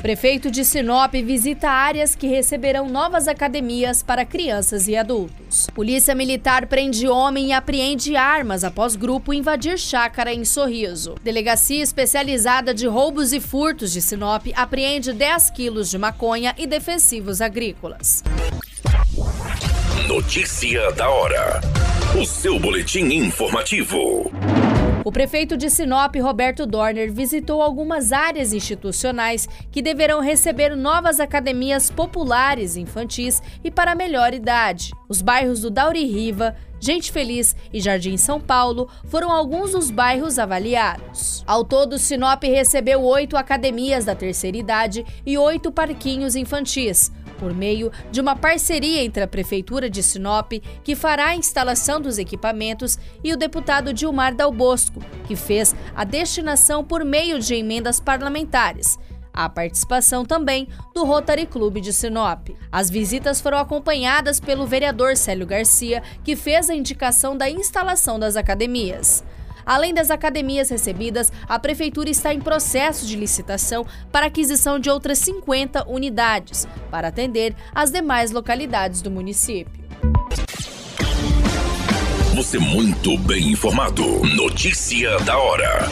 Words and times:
Prefeito 0.00 0.50
de 0.50 0.64
Sinop 0.64 1.12
visita 1.12 1.68
áreas 1.68 2.14
que 2.14 2.26
receberão 2.26 2.88
novas 2.88 3.28
academias 3.28 4.02
para 4.02 4.24
crianças 4.24 4.88
e 4.88 4.96
adultos. 4.96 5.66
Polícia 5.74 6.14
Militar 6.14 6.66
prende 6.66 7.06
homem 7.06 7.48
e 7.48 7.52
apreende 7.52 8.16
armas 8.16 8.64
após 8.64 8.96
grupo 8.96 9.34
invadir 9.34 9.78
chácara 9.78 10.32
em 10.32 10.42
Sorriso. 10.42 11.16
Delegacia 11.22 11.82
especializada 11.82 12.72
de 12.72 12.86
roubos 12.86 13.34
e 13.34 13.40
furtos 13.40 13.92
de 13.92 14.00
Sinop 14.00 14.46
apreende 14.56 15.12
10 15.12 15.50
quilos 15.50 15.90
de 15.90 15.98
maconha 15.98 16.54
e 16.56 16.66
defensivos 16.66 17.42
agrícolas. 17.42 18.24
Notícia 20.08 20.90
da 20.92 21.10
hora. 21.10 21.60
O 22.18 22.24
seu 22.24 22.58
boletim 22.58 23.04
informativo. 23.12 24.30
O 25.02 25.10
prefeito 25.10 25.56
de 25.56 25.70
Sinop, 25.70 26.14
Roberto 26.16 26.66
Dorner, 26.66 27.10
visitou 27.10 27.62
algumas 27.62 28.12
áreas 28.12 28.52
institucionais 28.52 29.48
que 29.72 29.80
deverão 29.80 30.20
receber 30.20 30.76
novas 30.76 31.20
academias 31.20 31.90
populares 31.90 32.76
infantis 32.76 33.42
e 33.64 33.70
para 33.70 33.94
melhor 33.94 34.34
idade. 34.34 34.92
Os 35.08 35.22
bairros 35.22 35.62
do 35.62 35.70
Dauri 35.70 36.04
Riva, 36.04 36.54
Gente 36.78 37.12
Feliz 37.12 37.54
e 37.72 37.80
Jardim 37.80 38.16
São 38.16 38.40
Paulo 38.40 38.88
foram 39.06 39.30
alguns 39.30 39.72
dos 39.72 39.90
bairros 39.90 40.38
avaliados. 40.38 41.44
Ao 41.46 41.62
todo, 41.62 41.98
Sinop 41.98 42.42
recebeu 42.42 43.02
oito 43.02 43.36
academias 43.36 44.04
da 44.04 44.14
terceira 44.14 44.56
idade 44.56 45.04
e 45.24 45.36
oito 45.36 45.72
parquinhos 45.72 46.36
infantis 46.36 47.12
por 47.40 47.54
meio 47.54 47.90
de 48.12 48.20
uma 48.20 48.36
parceria 48.36 49.02
entre 49.02 49.22
a 49.22 49.26
Prefeitura 49.26 49.88
de 49.88 50.02
Sinop, 50.02 50.52
que 50.84 50.94
fará 50.94 51.28
a 51.28 51.36
instalação 51.36 51.98
dos 51.98 52.18
equipamentos, 52.18 52.98
e 53.24 53.32
o 53.32 53.36
deputado 53.36 53.94
Dilmar 53.94 54.34
Dal 54.34 54.52
Bosco, 54.52 55.02
que 55.26 55.34
fez 55.34 55.74
a 55.96 56.04
destinação 56.04 56.84
por 56.84 57.02
meio 57.02 57.40
de 57.40 57.54
emendas 57.54 57.98
parlamentares. 57.98 58.98
A 59.32 59.48
participação 59.48 60.24
também 60.24 60.68
do 60.92 61.04
Rotary 61.04 61.46
Clube 61.46 61.80
de 61.80 61.92
Sinop. 61.92 62.48
As 62.70 62.90
visitas 62.90 63.40
foram 63.40 63.58
acompanhadas 63.58 64.38
pelo 64.38 64.66
vereador 64.66 65.16
Célio 65.16 65.46
Garcia, 65.46 66.02
que 66.22 66.36
fez 66.36 66.68
a 66.68 66.74
indicação 66.74 67.36
da 67.36 67.48
instalação 67.48 68.18
das 68.18 68.36
academias. 68.36 69.24
Além 69.64 69.94
das 69.94 70.10
academias 70.10 70.70
recebidas, 70.70 71.32
a 71.48 71.58
Prefeitura 71.58 72.10
está 72.10 72.32
em 72.32 72.40
processo 72.40 73.06
de 73.06 73.16
licitação 73.16 73.86
para 74.10 74.26
aquisição 74.26 74.78
de 74.78 74.90
outras 74.90 75.18
50 75.18 75.88
unidades, 75.88 76.66
para 76.90 77.08
atender 77.08 77.54
as 77.74 77.90
demais 77.90 78.30
localidades 78.30 79.02
do 79.02 79.10
município. 79.10 79.80
Você 82.34 82.58
muito 82.58 83.18
bem 83.18 83.50
informado. 83.50 84.02
Notícia 84.34 85.18
da 85.20 85.36
hora. 85.36 85.86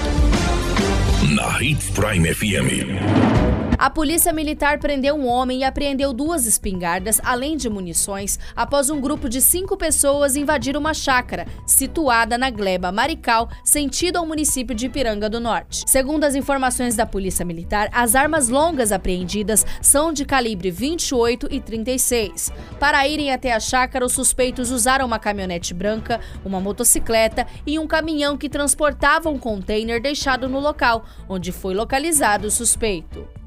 Na 1.35 1.63
Hits 1.63 1.91
Prime 1.91 2.33
FM. 2.33 3.68
A 3.79 3.89
polícia 3.89 4.33
militar 4.33 4.81
prendeu 4.81 5.15
um 5.15 5.29
homem 5.29 5.61
e 5.61 5.65
apreendeu 5.65 6.13
duas 6.13 6.47
espingardas, 6.47 7.21
além 7.23 7.57
de 7.57 7.71
munições, 7.71 8.37
após 8.57 8.91
um 8.91 9.01
grupo 9.01 9.29
de 9.29 9.41
cinco 9.41 9.77
pessoas 9.77 10.35
invadir 10.35 10.77
uma 10.77 10.93
chácara 10.93 11.47
situada 11.65 12.37
na 12.37 12.51
Gleba 12.51 12.91
Marical, 12.91 13.49
sentido 13.63 14.17
ao 14.17 14.27
município 14.27 14.75
de 14.75 14.87
Ipiranga 14.87 15.31
do 15.31 15.39
Norte. 15.39 15.85
Segundo 15.87 16.25
as 16.25 16.35
informações 16.35 16.97
da 16.97 17.07
polícia 17.07 17.45
militar, 17.45 17.89
as 17.93 18.17
armas 18.17 18.49
longas 18.49 18.91
apreendidas 18.91 19.65
são 19.81 20.13
de 20.13 20.25
calibre 20.25 20.73
28 20.73 21.47
e 21.49 21.61
36. 21.61 22.51
Para 22.81 23.07
irem 23.07 23.33
até 23.33 23.53
a 23.53 23.61
chácara, 23.61 24.05
os 24.05 24.13
suspeitos 24.13 24.73
usaram 24.73 25.07
uma 25.07 25.21
caminhonete 25.21 25.73
branca, 25.73 26.19
uma 26.45 26.59
motocicleta 26.59 27.47
e 27.65 27.79
um 27.79 27.87
caminhão 27.87 28.37
que 28.37 28.49
transportava 28.49 29.29
um 29.29 29.39
container 29.39 30.03
deixado 30.03 30.49
no 30.49 30.59
local, 30.59 31.05
onde 31.29 31.53
foi 31.53 31.75
localizado 31.75 32.49
o 32.49 32.51
suspeito. 32.51 33.39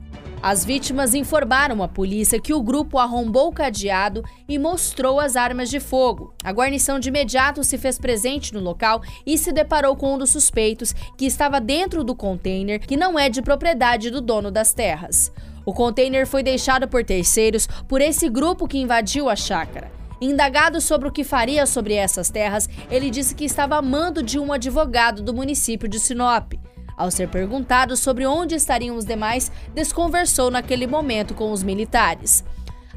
As 0.43 0.65
vítimas 0.65 1.13
informaram 1.13 1.83
à 1.83 1.87
polícia 1.87 2.41
que 2.41 2.51
o 2.51 2.63
grupo 2.63 2.97
arrombou 2.97 3.49
o 3.49 3.53
cadeado 3.53 4.23
e 4.49 4.57
mostrou 4.57 5.19
as 5.19 5.35
armas 5.35 5.69
de 5.69 5.79
fogo. 5.79 6.33
A 6.43 6.51
guarnição 6.51 6.99
de 6.99 7.09
imediato 7.09 7.63
se 7.63 7.77
fez 7.77 7.99
presente 7.99 8.51
no 8.51 8.59
local 8.59 9.03
e 9.23 9.37
se 9.37 9.51
deparou 9.51 9.95
com 9.95 10.15
um 10.15 10.17
dos 10.17 10.31
suspeitos 10.31 10.93
que 11.15 11.27
estava 11.27 11.61
dentro 11.61 12.03
do 12.03 12.15
container, 12.15 12.79
que 12.79 12.97
não 12.97 13.19
é 13.19 13.29
de 13.29 13.39
propriedade 13.39 14.09
do 14.09 14.19
dono 14.19 14.49
das 14.49 14.73
terras. 14.73 15.31
O 15.63 15.73
container 15.73 16.25
foi 16.25 16.41
deixado 16.41 16.87
por 16.87 17.03
terceiros 17.03 17.67
por 17.87 18.01
esse 18.01 18.27
grupo 18.27 18.67
que 18.67 18.79
invadiu 18.79 19.29
a 19.29 19.35
chácara. 19.35 19.91
Indagado 20.19 20.81
sobre 20.81 21.07
o 21.07 21.11
que 21.11 21.23
faria 21.23 21.67
sobre 21.67 21.93
essas 21.93 22.31
terras, 22.31 22.67
ele 22.89 23.11
disse 23.11 23.35
que 23.35 23.45
estava 23.45 23.75
a 23.75 23.81
mando 23.81 24.23
de 24.23 24.39
um 24.39 24.51
advogado 24.51 25.21
do 25.21 25.35
município 25.35 25.87
de 25.87 25.99
Sinop. 25.99 26.53
Ao 26.97 27.09
ser 27.09 27.29
perguntado 27.29 27.95
sobre 27.95 28.25
onde 28.25 28.55
estariam 28.55 28.95
os 28.95 29.05
demais, 29.05 29.51
desconversou 29.73 30.51
naquele 30.51 30.87
momento 30.87 31.33
com 31.33 31.51
os 31.51 31.63
militares. 31.63 32.43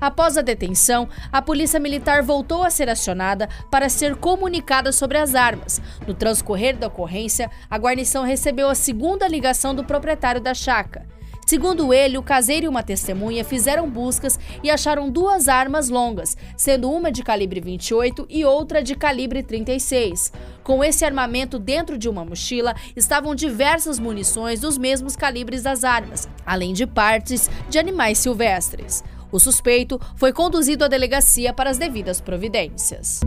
Após 0.01 0.37
a 0.37 0.43
detenção, 0.43 1.09
a 1.33 1.41
polícia 1.41 1.81
militar 1.81 2.23
voltou 2.23 2.63
a 2.63 2.71
ser 2.71 2.89
acionada 2.89 3.49
para 3.71 3.89
ser 3.89 4.17
comunicada 4.17 4.93
sobre 4.93 5.19
as 5.19 5.35
armas. 5.35 5.81
No 6.07 6.15
transcorrer 6.15 6.77
da 6.77 6.89
ocorrência, 6.89 7.51
a 7.71 7.79
guarnição 7.79 8.25
recebeu 8.25 8.69
a 8.69 8.75
segunda 8.75 9.27
ligação 9.29 9.75
do 9.75 9.85
proprietário 9.85 10.41
da 10.41 10.53
chácara. 10.53 11.07
Segundo 11.47 11.93
ele, 11.93 12.17
o 12.17 12.23
caseiro 12.23 12.67
e 12.67 12.69
uma 12.69 12.83
testemunha 12.83 13.45
fizeram 13.45 13.89
buscas 13.89 14.39
e 14.63 14.71
acharam 14.71 15.11
duas 15.11 15.47
armas 15.47 15.91
longas, 15.91 16.37
sendo 16.57 16.91
uma 16.91 17.13
de 17.13 17.23
calibre 17.23 17.61
28 17.61 18.27
e 18.31 18.45
outra 18.45 18.83
de 18.83 18.95
calibre 18.95 19.43
36. 19.43 20.33
Com 20.65 20.83
esse 20.83 21.05
armamento 21.05 21.59
dentro 21.59 21.99
de 21.99 22.09
uma 22.09 22.25
mochila 22.25 22.75
estavam 22.97 23.35
diversas 23.35 23.99
munições 23.99 24.61
dos 24.61 24.79
mesmos 24.79 25.15
calibres 25.15 25.63
das 25.63 25.85
armas, 25.85 26.27
além 26.45 26.73
de 26.73 26.87
partes 26.87 27.51
de 27.69 27.79
animais 27.79 28.17
silvestres. 28.17 29.05
O 29.31 29.39
suspeito 29.39 30.01
foi 30.17 30.33
conduzido 30.33 30.83
à 30.83 30.89
delegacia 30.89 31.53
para 31.53 31.69
as 31.69 31.77
devidas 31.77 32.19
providências. 32.19 33.21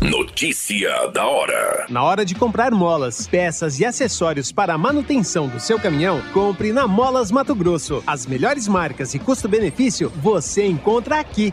Notícia 0.00 1.08
da 1.08 1.26
hora. 1.26 1.86
Na 1.88 2.04
hora 2.04 2.24
de 2.24 2.34
comprar 2.34 2.70
molas, 2.70 3.26
peças 3.26 3.80
e 3.80 3.84
acessórios 3.84 4.52
para 4.52 4.74
a 4.74 4.78
manutenção 4.78 5.48
do 5.48 5.58
seu 5.58 5.80
caminhão, 5.80 6.22
compre 6.32 6.72
na 6.72 6.86
Molas 6.86 7.32
Mato 7.32 7.56
Grosso. 7.56 8.04
As 8.06 8.24
melhores 8.24 8.68
marcas 8.68 9.14
e 9.14 9.18
custo-benefício 9.18 10.12
você 10.16 10.64
encontra 10.64 11.18
aqui. 11.18 11.52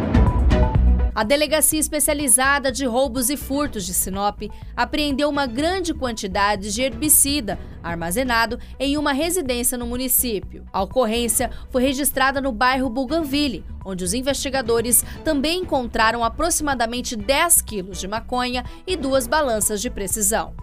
A 1.21 1.23
Delegacia 1.23 1.79
Especializada 1.79 2.71
de 2.71 2.83
Roubos 2.83 3.29
e 3.29 3.37
Furtos 3.37 3.85
de 3.85 3.93
Sinop 3.93 4.41
apreendeu 4.75 5.29
uma 5.29 5.45
grande 5.45 5.93
quantidade 5.93 6.73
de 6.73 6.81
herbicida 6.81 7.59
armazenado 7.83 8.57
em 8.79 8.97
uma 8.97 9.13
residência 9.13 9.77
no 9.77 9.85
município. 9.85 10.65
A 10.73 10.81
ocorrência 10.81 11.51
foi 11.69 11.83
registrada 11.83 12.41
no 12.41 12.51
bairro 12.51 12.89
Bougainville, 12.89 13.63
onde 13.85 14.03
os 14.03 14.15
investigadores 14.15 15.05
também 15.23 15.59
encontraram 15.59 16.23
aproximadamente 16.23 17.15
10 17.15 17.61
quilos 17.61 17.99
de 17.99 18.07
maconha 18.07 18.65
e 18.87 18.97
duas 18.97 19.27
balanças 19.27 19.79
de 19.79 19.91
precisão. 19.91 20.55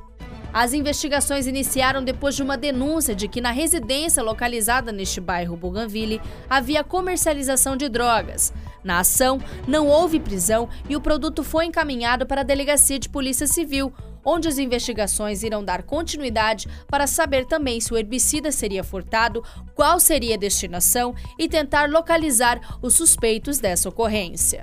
As 0.53 0.73
investigações 0.73 1.47
iniciaram 1.47 2.03
depois 2.03 2.35
de 2.35 2.43
uma 2.43 2.56
denúncia 2.56 3.15
de 3.15 3.29
que 3.29 3.41
na 3.41 3.50
residência 3.50 4.23
localizada 4.23 4.91
neste 4.91 5.21
bairro 5.21 5.56
Bougainville 5.56 6.21
havia 6.49 6.83
comercialização 6.83 7.77
de 7.77 7.89
drogas. 7.89 8.53
Na 8.83 9.00
ação, 9.00 9.39
não 9.67 9.87
houve 9.87 10.21
prisão 10.21 10.69
e 10.89 10.97
o 10.97 11.00
produto 11.00 11.45
foi 11.45 11.67
encaminhado 11.67 12.27
para 12.27 12.41
a 12.41 12.45
Delegacia 12.45 12.99
de 12.99 13.09
Polícia 13.09 13.47
Civil, 13.47 13.93
onde 14.25 14.49
as 14.49 14.59
investigações 14.59 15.43
irão 15.43 15.65
dar 15.65 15.83
continuidade 15.83 16.69
para 16.87 17.06
saber 17.06 17.47
também 17.47 17.81
se 17.81 17.93
o 17.93 17.97
herbicida 17.97 18.50
seria 18.53 18.85
furtado, 18.85 19.43
qual 19.75 20.00
seria 20.00 20.35
a 20.35 20.39
destinação 20.39 21.15
e 21.39 21.49
tentar 21.49 21.89
localizar 21.91 22.79
os 22.83 22.95
suspeitos 22.95 23.59
dessa 23.59 23.89
ocorrência. 23.89 24.62